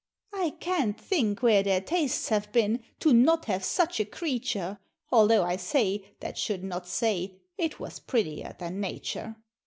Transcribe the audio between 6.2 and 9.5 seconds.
that should not say, it was prettier than nature!